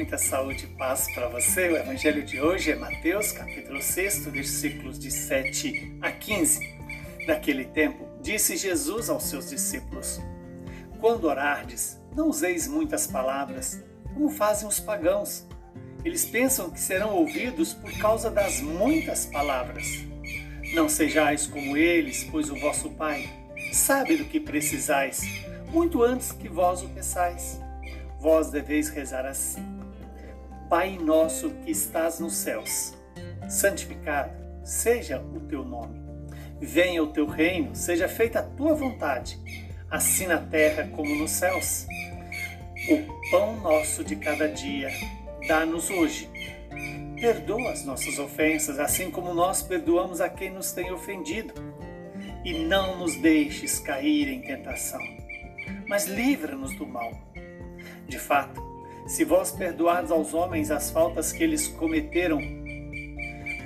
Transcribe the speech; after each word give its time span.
muita 0.00 0.16
saúde 0.16 0.64
e 0.64 0.78
paz 0.78 1.12
para 1.12 1.28
você. 1.28 1.68
O 1.68 1.76
evangelho 1.76 2.22
de 2.22 2.40
hoje 2.40 2.70
é 2.70 2.74
Mateus, 2.74 3.32
capítulo 3.32 3.82
6, 3.82 4.28
versículos 4.28 4.98
de 4.98 5.10
7 5.10 5.98
a 6.00 6.10
15. 6.10 6.58
Naquele 7.26 7.66
tempo, 7.66 8.08
disse 8.18 8.56
Jesus 8.56 9.10
aos 9.10 9.24
seus 9.24 9.50
discípulos: 9.50 10.18
Quando 10.98 11.24
orardes, 11.24 12.00
não 12.16 12.30
useis 12.30 12.66
muitas 12.66 13.06
palavras, 13.06 13.84
como 14.14 14.30
fazem 14.30 14.66
os 14.66 14.80
pagãos. 14.80 15.46
Eles 16.02 16.24
pensam 16.24 16.70
que 16.70 16.80
serão 16.80 17.12
ouvidos 17.12 17.74
por 17.74 17.92
causa 17.98 18.30
das 18.30 18.62
muitas 18.62 19.26
palavras. 19.26 19.86
Não 20.72 20.88
sejais 20.88 21.46
como 21.46 21.76
eles, 21.76 22.24
pois 22.24 22.48
o 22.48 22.56
vosso 22.56 22.88
Pai 22.88 23.28
sabe 23.70 24.16
do 24.16 24.24
que 24.24 24.40
precisais, 24.40 25.20
muito 25.68 26.02
antes 26.02 26.32
que 26.32 26.48
vós 26.48 26.82
o 26.82 26.88
peçais 26.88 27.60
vós 28.20 28.50
deveis 28.50 28.90
rezar 28.90 29.24
assim: 29.24 29.64
Pai 30.70 30.96
nosso 30.96 31.50
que 31.64 31.72
estás 31.72 32.20
nos 32.20 32.32
céus, 32.34 32.94
santificado 33.48 34.30
seja 34.62 35.20
o 35.20 35.40
teu 35.40 35.64
nome. 35.64 36.00
Venha 36.60 37.02
o 37.02 37.08
teu 37.08 37.26
reino, 37.26 37.74
seja 37.74 38.06
feita 38.06 38.38
a 38.38 38.42
tua 38.44 38.72
vontade, 38.72 39.36
assim 39.90 40.28
na 40.28 40.38
terra 40.38 40.88
como 40.94 41.12
nos 41.16 41.32
céus. 41.32 41.88
O 42.88 43.30
pão 43.32 43.56
nosso 43.56 44.04
de 44.04 44.14
cada 44.14 44.46
dia, 44.46 44.90
dá-nos 45.48 45.90
hoje. 45.90 46.30
Perdoa 47.20 47.72
as 47.72 47.84
nossas 47.84 48.20
ofensas, 48.20 48.78
assim 48.78 49.10
como 49.10 49.34
nós 49.34 49.64
perdoamos 49.64 50.20
a 50.20 50.28
quem 50.28 50.50
nos 50.50 50.70
tem 50.70 50.92
ofendido. 50.92 51.52
E 52.44 52.54
não 52.60 52.96
nos 52.96 53.16
deixes 53.16 53.80
cair 53.80 54.28
em 54.28 54.40
tentação, 54.40 55.02
mas 55.88 56.06
livra-nos 56.06 56.72
do 56.76 56.86
mal 56.86 57.12
de 58.10 58.18
fato, 58.18 58.60
se 59.06 59.24
vós 59.24 59.50
perdoardes 59.50 60.10
aos 60.10 60.34
homens 60.34 60.70
as 60.70 60.90
faltas 60.90 61.32
que 61.32 61.42
eles 61.42 61.68
cometeram, 61.68 62.38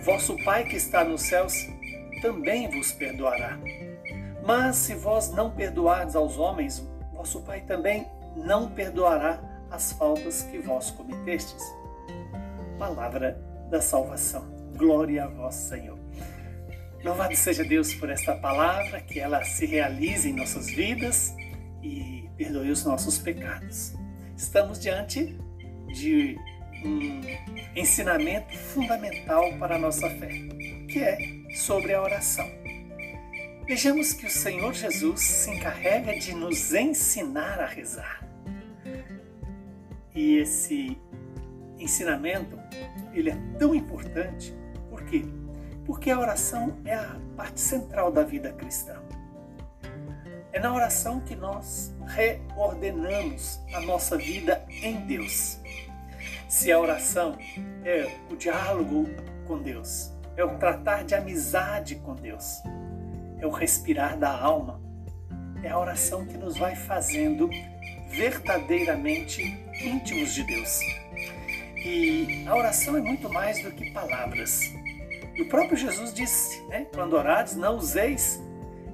vosso 0.03 0.37
Pai 0.45 0.65
que 0.65 0.77
está 0.77 1.05
nos 1.05 1.23
céus 1.23 1.55
também 2.23 2.71
vos 2.71 2.93
perdoará. 2.93 3.59
Mas 4.47 4.77
se 4.77 4.95
vós 4.95 5.33
não 5.33 5.51
perdoardes 5.51 6.17
aos 6.17 6.39
homens, 6.39 6.87
vosso 7.13 7.43
Pai 7.43 7.61
também 7.63 8.07
não 8.37 8.71
perdoará 8.71 9.43
as 9.71 9.93
faltas 9.93 10.43
que 10.43 10.59
vós 10.59 10.91
cometestes. 10.91 11.63
Palavra 12.79 13.39
da 13.71 13.81
salvação. 13.81 14.45
Glória 14.77 15.25
a 15.25 15.29
vós, 15.29 15.55
Senhor. 15.55 15.99
Louvado 17.03 17.37
seja 17.37 17.63
Deus 17.63 17.95
por 17.95 18.09
esta 18.09 18.35
palavra, 18.37 19.01
que 19.01 19.21
ela 19.21 19.45
se 19.45 19.67
realize 19.67 20.29
em 20.29 20.33
nossas 20.33 20.67
vidas 20.67 21.35
e 21.83 22.29
perdoe 22.37 22.71
os 22.71 22.85
nossos 22.85 23.19
pecados 23.19 23.95
estamos 24.37 24.79
diante 24.81 25.37
de 25.89 26.37
um 26.85 27.21
ensinamento 27.77 28.57
fundamental 28.57 29.57
para 29.59 29.77
a 29.77 29.79
nossa 29.79 30.09
fé, 30.11 30.29
que 30.89 30.99
é 30.99 31.19
sobre 31.55 31.95
a 31.95 32.03
oração. 32.03 32.47
Vejamos 33.67 34.13
que 34.13 34.27
o 34.27 34.31
Senhor 34.31 34.75
Jesus 34.75 35.21
se 35.21 35.51
encarrega 35.51 36.19
de 36.19 36.35
nos 36.35 36.75
ensinar 36.75 37.61
a 37.61 37.67
rezar. 37.67 38.23
E 40.15 40.37
esse 40.37 40.99
ensinamento, 41.79 42.59
ele 43.13 43.31
é 43.31 43.39
tão 43.59 43.75
importante, 43.75 44.55
por 44.91 45.03
quê? 45.05 45.25
Porque 45.87 46.11
a 46.11 46.19
oração 46.19 46.79
é 46.85 46.95
a 46.95 47.17
parte 47.37 47.61
central 47.61 48.13
da 48.13 48.23
vida 48.23 48.53
cristã. 48.53 49.04
É 50.55 50.61
na 50.61 50.73
oração 50.73 51.19
que 51.19 51.35
nós 51.35 51.93
reordenamos 52.07 53.59
a 53.75 53.81
nossa 53.81 54.17
vida 54.17 54.65
em 54.69 55.01
Deus. 55.01 55.59
Se 56.49 56.71
a 56.71 56.79
oração 56.79 57.37
é 57.85 58.09
o 58.31 58.37
diálogo 58.37 59.05
com 59.49 59.59
Deus, 59.59 60.13
é 60.37 60.45
o 60.45 60.57
tratar 60.57 61.03
de 61.03 61.13
amizade 61.13 61.97
com 61.97 62.15
Deus, 62.15 62.63
é 63.41 63.45
o 63.45 63.51
respirar 63.51 64.17
da 64.17 64.31
alma, 64.31 64.81
é 65.61 65.71
a 65.71 65.77
oração 65.77 66.25
que 66.25 66.39
nos 66.39 66.57
vai 66.57 66.77
fazendo 66.77 67.51
verdadeiramente 68.11 69.43
íntimos 69.83 70.35
de 70.35 70.45
Deus. 70.45 70.79
E 71.85 72.45
a 72.47 72.55
oração 72.55 72.97
é 72.97 73.01
muito 73.01 73.29
mais 73.29 73.61
do 73.61 73.73
que 73.73 73.91
palavras. 73.91 74.61
E 75.35 75.43
o 75.43 75.49
próprio 75.49 75.77
Jesus 75.77 76.15
disse, 76.15 76.65
né, 76.69 76.87
quando 76.95 77.15
orares, 77.15 77.57
não 77.57 77.77
useis 77.77 78.41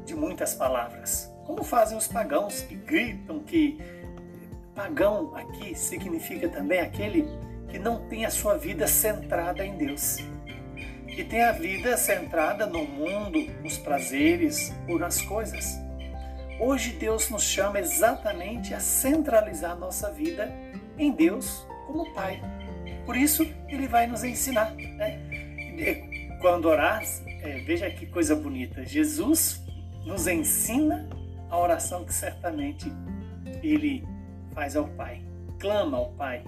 de 0.07 0.15
muitas 0.15 0.55
palavras, 0.55 1.30
como 1.47 1.65
fazem 1.65 1.97
os 1.97 2.07
pagãos 2.07 2.61
que 2.63 2.75
gritam 2.75 3.41
que 3.41 3.79
pagão 4.75 5.35
aqui 5.37 5.75
significa 5.75 6.49
também 6.49 6.81
aquele 6.81 7.27
que 7.69 7.79
não 7.79 8.09
tem 8.09 8.25
a 8.25 8.31
sua 8.31 8.57
vida 8.57 8.87
centrada 8.87 9.65
em 9.65 9.77
Deus. 9.77 10.19
Que 11.07 11.25
tem 11.25 11.43
a 11.43 11.53
vida 11.53 11.97
centrada 11.97 12.67
no 12.67 12.85
mundo, 12.85 13.39
nos 13.63 13.77
prazeres 13.77 14.73
ou 14.89 14.99
nas 14.99 15.21
coisas. 15.21 15.79
Hoje 16.59 16.93
Deus 16.93 17.29
nos 17.31 17.43
chama 17.43 17.79
exatamente 17.79 18.75
a 18.75 18.81
centralizar 18.81 19.77
nossa 19.79 20.11
vida 20.11 20.53
em 20.99 21.13
Deus 21.13 21.67
como 21.87 22.13
Pai. 22.15 22.41
Por 23.05 23.17
isso 23.17 23.47
Ele 23.69 23.87
vai 23.87 24.07
nos 24.07 24.25
ensinar. 24.25 24.73
Né? 24.75 26.39
Quando 26.41 26.67
orar, 26.67 27.03
é, 27.43 27.61
veja 27.61 27.91
que 27.91 28.07
coisa 28.07 28.35
bonita. 28.35 28.85
Jesus 28.85 29.63
nos 30.05 30.27
ensina 30.27 31.09
a 31.51 31.59
oração 31.59 32.05
que 32.05 32.15
certamente 32.15 32.91
ele 33.63 34.07
faz 34.53 34.77
ao 34.77 34.87
Pai. 34.89 35.23
Clama 35.59 35.99
ao 35.99 36.13
Pai. 36.13 36.45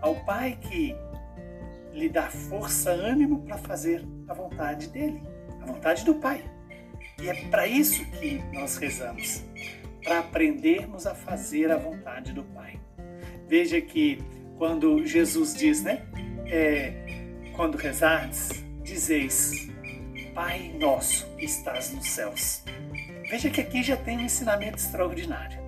Ao 0.00 0.14
Pai 0.24 0.58
que 0.60 0.96
lhe 1.92 2.08
dá 2.08 2.28
força, 2.28 2.90
ânimo 2.90 3.42
para 3.42 3.56
fazer 3.58 4.04
a 4.26 4.34
vontade 4.34 4.88
dele, 4.88 5.22
a 5.62 5.66
vontade 5.66 6.04
do 6.04 6.14
Pai. 6.14 6.42
E 7.22 7.28
é 7.28 7.34
para 7.48 7.66
isso 7.66 8.04
que 8.12 8.42
nós 8.52 8.76
rezamos, 8.76 9.44
para 10.02 10.18
aprendermos 10.18 11.06
a 11.06 11.14
fazer 11.14 11.70
a 11.70 11.76
vontade 11.76 12.32
do 12.32 12.42
Pai. 12.42 12.80
Veja 13.48 13.80
que 13.80 14.18
quando 14.58 15.04
Jesus 15.06 15.54
diz, 15.54 15.82
né? 15.82 16.02
É, 16.46 16.92
quando 17.54 17.76
rezardes, 17.76 18.64
dizeis, 18.82 19.68
Pai 20.34 20.74
nosso 20.80 21.26
que 21.36 21.44
estás 21.44 21.92
nos 21.92 22.08
céus. 22.08 22.64
Veja 23.28 23.50
que 23.50 23.60
aqui 23.60 23.82
já 23.82 23.96
tem 23.96 24.18
um 24.18 24.22
ensinamento 24.22 24.76
extraordinário. 24.76 25.58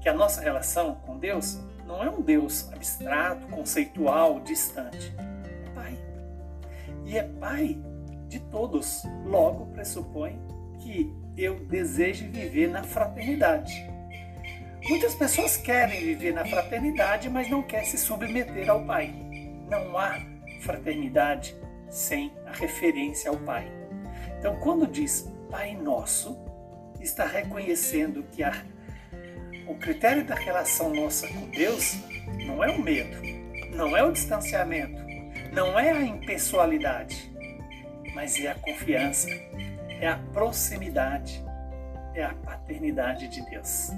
Que 0.00 0.08
a 0.08 0.14
nossa 0.14 0.40
relação 0.40 0.94
com 1.06 1.18
Deus 1.18 1.60
não 1.86 2.02
é 2.02 2.10
um 2.10 2.22
Deus 2.22 2.72
abstrato, 2.72 3.46
conceitual, 3.48 4.40
distante. 4.40 5.14
É 5.18 5.70
Pai. 5.74 5.98
E 7.04 7.18
é 7.18 7.22
Pai 7.22 7.78
de 8.28 8.40
todos. 8.40 9.02
Logo 9.24 9.66
pressupõe 9.66 10.40
que 10.78 11.12
eu 11.36 11.60
desejo 11.66 12.30
viver 12.30 12.68
na 12.68 12.82
fraternidade. 12.82 13.88
Muitas 14.88 15.14
pessoas 15.14 15.56
querem 15.56 16.00
viver 16.00 16.32
na 16.32 16.44
fraternidade, 16.44 17.28
mas 17.28 17.50
não 17.50 17.62
querem 17.62 17.86
se 17.86 17.98
submeter 17.98 18.70
ao 18.70 18.84
Pai. 18.84 19.14
Não 19.68 19.96
há 19.98 20.18
fraternidade 20.62 21.54
sem 21.90 22.32
a 22.46 22.52
referência 22.52 23.30
ao 23.30 23.36
Pai. 23.36 23.70
Então, 24.38 24.56
quando 24.60 24.86
diz 24.86 25.30
Pai 25.50 25.74
Nosso, 25.74 26.38
está 27.00 27.26
reconhecendo 27.26 28.24
que 28.30 28.42
a, 28.42 28.52
o 29.66 29.74
critério 29.74 30.24
da 30.24 30.34
relação 30.34 30.94
nossa 30.94 31.26
com 31.28 31.48
Deus 31.50 31.96
não 32.46 32.62
é 32.62 32.70
o 32.70 32.80
medo, 32.80 33.16
não 33.74 33.96
é 33.96 34.02
o 34.02 34.12
distanciamento, 34.12 35.00
não 35.52 35.78
é 35.78 35.90
a 35.90 36.02
impessoalidade, 36.02 37.30
mas 38.14 38.38
é 38.38 38.48
a 38.48 38.54
confiança, 38.54 39.28
é 40.00 40.06
a 40.06 40.16
proximidade, 40.32 41.44
é 42.14 42.22
a 42.22 42.34
paternidade 42.34 43.28
de 43.28 43.44
Deus. 43.48 43.90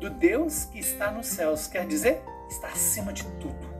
Do 0.00 0.10
Deus 0.10 0.64
que 0.66 0.78
está 0.78 1.10
nos 1.10 1.26
céus, 1.26 1.66
quer 1.66 1.86
dizer, 1.86 2.20
está 2.48 2.68
acima 2.68 3.12
de 3.12 3.24
tudo. 3.38 3.74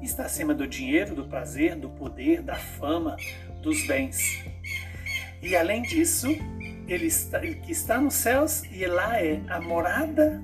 Está 0.00 0.24
acima 0.24 0.54
do 0.54 0.66
dinheiro, 0.66 1.14
do 1.14 1.26
prazer, 1.26 1.76
do 1.76 1.90
poder, 1.90 2.42
da 2.42 2.56
fama, 2.56 3.16
dos 3.60 3.86
bens. 3.86 4.42
E 5.42 5.54
além 5.54 5.82
disso, 5.82 6.28
ele 6.92 7.06
está, 7.06 7.38
que 7.38 7.70
está 7.70 8.00
nos 8.00 8.14
céus 8.14 8.64
e 8.64 8.84
lá 8.84 9.16
é 9.20 9.40
a 9.48 9.60
morada. 9.60 10.42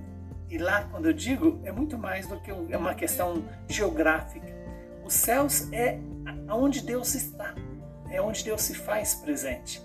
E 0.49 0.59
lá, 0.59 0.85
quando 0.85 1.07
eu 1.07 1.13
digo, 1.13 1.61
é 1.65 1.73
muito 1.73 1.99
mais 1.99 2.29
do 2.29 2.39
que 2.41 2.53
é 2.71 2.77
uma 2.77 2.95
questão 2.95 3.45
geográfica. 3.69 4.47
Os 5.05 5.13
céus 5.13 5.71
é 5.73 5.99
onde 6.49 6.83
Deus 6.83 7.15
está, 7.17 7.53
é 8.11 8.23
onde 8.23 8.45
Deus 8.45 8.63
se 8.63 8.75
faz 8.75 9.15
presente. 9.15 9.83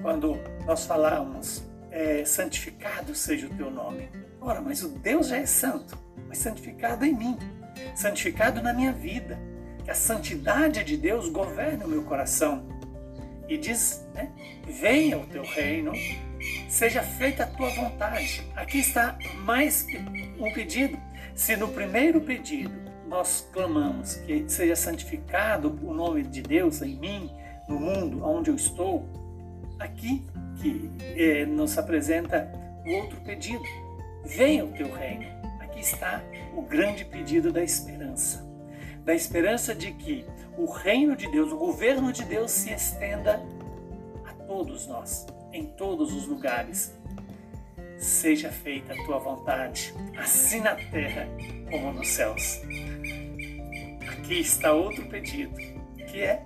Quando 0.00 0.36
nós 0.66 0.84
falamos, 0.84 1.62
é, 1.92 2.24
santificado 2.24 3.14
seja 3.14 3.46
o 3.46 3.50
teu 3.50 3.70
nome. 3.70 4.08
Ora, 4.40 4.60
mas 4.60 4.82
o 4.82 4.88
Deus 4.88 5.28
já 5.28 5.36
é 5.36 5.46
santo, 5.46 5.96
mas 6.26 6.38
santificado 6.38 7.04
em 7.04 7.14
mim, 7.14 7.38
santificado 7.94 8.60
na 8.60 8.72
minha 8.72 8.92
vida. 8.92 9.38
Que 9.84 9.90
a 9.92 9.94
santidade 9.94 10.82
de 10.82 10.96
Deus 10.96 11.28
governe 11.28 11.84
o 11.84 11.88
meu 11.88 12.02
coração 12.02 12.66
e 13.52 13.58
diz: 13.58 14.06
né, 14.14 14.30
Venha 14.66 15.18
o 15.18 15.26
teu 15.26 15.44
reino, 15.44 15.92
seja 16.68 17.02
feita 17.02 17.44
a 17.44 17.46
tua 17.46 17.68
vontade. 17.70 18.46
Aqui 18.56 18.78
está 18.78 19.18
mais 19.44 19.86
um 20.38 20.52
pedido. 20.52 20.98
Se 21.34 21.56
no 21.56 21.68
primeiro 21.68 22.20
pedido 22.20 22.72
nós 23.06 23.46
clamamos 23.52 24.14
que 24.14 24.44
seja 24.48 24.74
santificado 24.74 25.78
o 25.82 25.92
nome 25.92 26.22
de 26.22 26.40
Deus 26.40 26.80
em 26.80 26.96
mim, 26.96 27.30
no 27.68 27.78
mundo 27.78 28.24
onde 28.24 28.50
eu 28.50 28.56
estou, 28.56 29.06
aqui 29.78 30.24
que 30.60 30.90
eh, 31.16 31.44
nos 31.44 31.76
apresenta 31.76 32.50
o 32.86 32.92
outro 32.92 33.20
pedido: 33.20 33.62
venha 34.24 34.64
o 34.64 34.72
teu 34.72 34.90
reino. 34.90 35.26
Aqui 35.60 35.80
está 35.80 36.22
o 36.54 36.62
grande 36.62 37.04
pedido 37.04 37.52
da 37.52 37.62
esperança. 37.62 38.51
Da 39.04 39.14
esperança 39.14 39.74
de 39.74 39.92
que 39.92 40.24
o 40.56 40.66
reino 40.66 41.16
de 41.16 41.30
Deus, 41.30 41.50
o 41.50 41.56
governo 41.56 42.12
de 42.12 42.24
Deus 42.24 42.50
se 42.52 42.72
estenda 42.72 43.42
a 44.24 44.32
todos 44.44 44.86
nós, 44.86 45.26
em 45.52 45.66
todos 45.66 46.14
os 46.14 46.26
lugares. 46.26 46.96
Seja 47.98 48.50
feita 48.50 48.92
a 48.92 49.04
tua 49.04 49.18
vontade, 49.18 49.94
assim 50.16 50.60
na 50.60 50.74
terra 50.74 51.26
como 51.70 51.92
nos 51.92 52.08
céus. 52.08 52.60
Aqui 54.08 54.40
está 54.40 54.72
outro 54.72 55.04
pedido, 55.06 55.56
que 56.06 56.20
é 56.20 56.44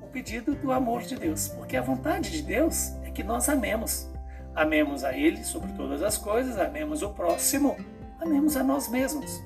o 0.00 0.06
pedido 0.06 0.54
do 0.54 0.72
amor 0.72 1.02
de 1.02 1.16
Deus, 1.16 1.48
porque 1.48 1.76
a 1.76 1.82
vontade 1.82 2.30
de 2.30 2.42
Deus 2.42 2.92
é 3.02 3.10
que 3.10 3.22
nós 3.22 3.48
amemos. 3.48 4.08
Amemos 4.54 5.04
a 5.04 5.16
Ele 5.16 5.44
sobre 5.44 5.72
todas 5.72 6.02
as 6.02 6.16
coisas, 6.16 6.58
amemos 6.58 7.02
o 7.02 7.10
próximo, 7.10 7.76
amemos 8.18 8.56
a 8.56 8.62
nós 8.62 8.88
mesmos. 8.88 9.42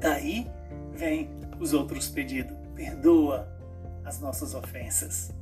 Daí 0.00 0.50
vem 0.92 1.41
os 1.58 1.72
outros 1.72 2.08
pedidos. 2.08 2.56
Perdoa 2.74 3.48
as 4.04 4.20
nossas 4.20 4.54
ofensas, 4.54 5.32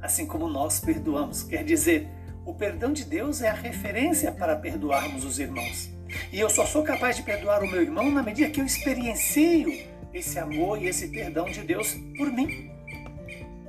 assim 0.00 0.26
como 0.26 0.48
nós 0.48 0.80
perdoamos. 0.80 1.42
Quer 1.42 1.64
dizer, 1.64 2.08
o 2.44 2.54
perdão 2.54 2.92
de 2.92 3.04
Deus 3.04 3.42
é 3.42 3.48
a 3.48 3.54
referência 3.54 4.32
para 4.32 4.56
perdoarmos 4.56 5.24
os 5.24 5.38
irmãos. 5.38 5.90
E 6.32 6.40
eu 6.40 6.50
só 6.50 6.66
sou 6.66 6.82
capaz 6.82 7.16
de 7.16 7.22
perdoar 7.22 7.62
o 7.62 7.70
meu 7.70 7.80
irmão 7.80 8.10
na 8.10 8.22
medida 8.22 8.50
que 8.50 8.60
eu 8.60 8.66
experiencio 8.66 9.88
esse 10.12 10.38
amor 10.38 10.82
e 10.82 10.88
esse 10.88 11.08
perdão 11.08 11.44
de 11.46 11.60
Deus 11.62 11.94
por 12.16 12.32
mim. 12.32 12.70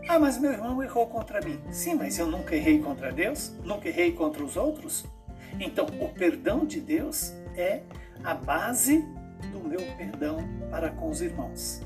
Ah, 0.08 0.20
mas 0.20 0.40
meu 0.40 0.52
irmão 0.52 0.82
errou 0.82 1.08
contra 1.08 1.40
mim. 1.42 1.60
Sim, 1.72 1.96
mas 1.96 2.18
eu 2.18 2.28
nunca 2.28 2.56
errei 2.56 2.80
contra 2.80 3.12
Deus? 3.12 3.54
Nunca 3.64 3.88
errei 3.88 4.12
contra 4.12 4.44
os 4.44 4.58
outros? 4.58 5.06
Então, 5.60 5.86
o 6.00 6.10
perdão 6.10 6.66
de 6.66 6.80
Deus 6.80 7.32
é 7.56 7.82
a 8.24 8.34
base 8.34 9.06
meu 9.82 9.96
perdão 9.96 10.38
para 10.70 10.90
com 10.92 11.10
os 11.10 11.22
irmãos. 11.22 11.82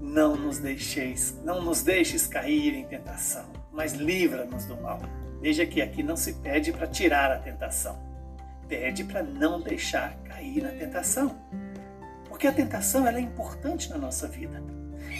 Não 0.00 0.36
nos 0.36 0.58
deixeis, 0.58 1.38
não 1.44 1.62
nos 1.62 1.82
deixes 1.82 2.26
cair 2.26 2.74
em 2.74 2.84
tentação, 2.84 3.50
mas 3.72 3.92
livra-nos 3.92 4.64
do 4.64 4.80
mal. 4.80 5.00
Veja 5.40 5.66
que 5.66 5.80
aqui 5.80 6.02
não 6.02 6.16
se 6.16 6.34
pede 6.34 6.72
para 6.72 6.86
tirar 6.86 7.30
a 7.30 7.38
tentação, 7.38 7.98
pede 8.68 9.04
para 9.04 9.22
não 9.22 9.60
deixar 9.60 10.16
cair 10.24 10.62
na 10.62 10.70
tentação. 10.70 11.36
Porque 12.28 12.46
a 12.46 12.52
tentação 12.52 13.06
é 13.06 13.20
importante 13.20 13.90
na 13.90 13.98
nossa 13.98 14.26
vida. 14.26 14.62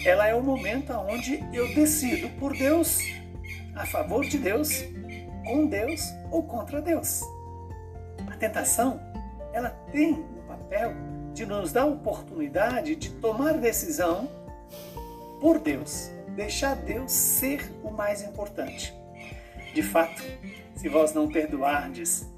Ela 0.05 0.27
é 0.29 0.35
o 0.35 0.43
momento 0.43 0.93
onde 0.93 1.43
eu 1.53 1.75
decido 1.75 2.29
por 2.39 2.57
Deus, 2.57 2.99
a 3.75 3.85
favor 3.87 4.25
de 4.25 4.39
Deus, 4.39 4.85
com 5.45 5.67
Deus 5.67 6.03
ou 6.31 6.43
contra 6.45 6.81
Deus. 6.81 7.23
A 8.31 8.37
tentação, 8.37 9.01
ela 9.53 9.71
tem 9.93 10.13
o 10.13 10.43
papel 10.47 10.95
de 11.33 11.47
nos 11.47 11.73
dar 11.73 11.83
a 11.83 11.87
oportunidade 11.87 12.97
de 12.97 13.11
tomar 13.11 13.55
decisão 13.55 14.29
por 15.41 15.59
Deus, 15.59 16.11
deixar 16.35 16.77
Deus 16.77 17.13
ser 17.13 17.73
o 17.83 17.91
mais 17.91 18.23
importante. 18.23 18.95
De 19.75 19.83
fato, 19.83 20.23
se 20.75 20.89
vós 20.89 21.13
não 21.15 21.29
perdoardes 21.29 22.29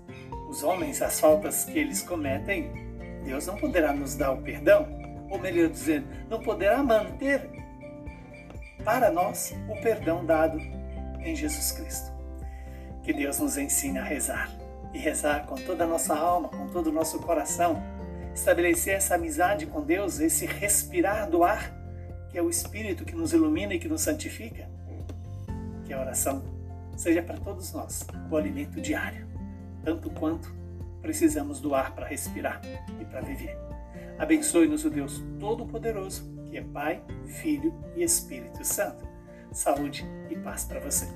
os 0.48 0.62
homens 0.62 1.00
as 1.00 1.18
faltas 1.18 1.64
que 1.64 1.78
eles 1.78 2.02
cometem, 2.02 2.70
Deus 3.24 3.46
não 3.46 3.56
poderá 3.56 3.92
nos 3.92 4.14
dar 4.14 4.32
o 4.32 4.42
perdão, 4.42 4.86
ou 5.30 5.38
melhor 5.38 5.68
dizendo, 5.68 6.06
não 6.28 6.40
poderá 6.40 6.82
manter 6.82 7.48
para 8.84 9.10
nós 9.10 9.54
o 9.68 9.80
perdão 9.80 10.24
dado 10.24 10.58
em 11.20 11.34
Jesus 11.34 11.72
Cristo. 11.72 12.12
Que 13.02 13.12
Deus 13.12 13.38
nos 13.38 13.56
ensine 13.56 13.98
a 13.98 14.04
rezar 14.04 14.50
e 14.92 14.98
rezar 14.98 15.46
com 15.46 15.54
toda 15.54 15.84
a 15.84 15.86
nossa 15.86 16.14
alma, 16.14 16.48
com 16.48 16.68
todo 16.68 16.88
o 16.88 16.92
nosso 16.92 17.18
coração, 17.20 17.82
estabelecer 18.34 18.94
essa 18.94 19.14
amizade 19.14 19.66
com 19.66 19.82
Deus, 19.82 20.20
esse 20.20 20.46
respirar 20.46 21.28
do 21.28 21.44
ar, 21.44 21.72
que 22.30 22.38
é 22.38 22.42
o 22.42 22.50
Espírito 22.50 23.04
que 23.04 23.14
nos 23.14 23.32
ilumina 23.32 23.74
e 23.74 23.78
que 23.78 23.88
nos 23.88 24.00
santifica. 24.00 24.68
Que 25.84 25.92
a 25.92 26.00
oração 26.00 26.42
seja 26.96 27.22
para 27.22 27.38
todos 27.38 27.72
nós 27.72 28.06
o 28.30 28.36
alimento 28.36 28.80
diário, 28.80 29.26
tanto 29.84 30.10
quanto 30.10 30.54
precisamos 31.00 31.60
do 31.60 31.74
ar 31.74 31.94
para 31.94 32.06
respirar 32.06 32.60
e 33.00 33.04
para 33.04 33.20
viver. 33.20 33.56
Abençoe-nos 34.18 34.84
o 34.84 34.90
Deus 34.90 35.22
Todo-Poderoso, 35.40 36.30
que 36.46 36.56
é 36.56 36.62
Pai, 36.62 37.02
Filho 37.26 37.74
e 37.96 38.02
Espírito 38.02 38.64
Santo. 38.64 39.06
Saúde 39.52 40.06
e 40.30 40.36
paz 40.36 40.64
para 40.64 40.80
você. 40.80 41.06